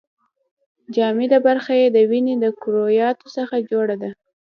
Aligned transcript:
جامده 0.95 1.37
برخه 1.47 1.73
یې 1.81 1.87
د 1.91 1.97
وینې 2.09 2.35
د 2.43 2.45
کرویاتو 2.61 3.25
څخه 3.37 3.55
جوړه 3.69 3.95
ده. 4.01 4.09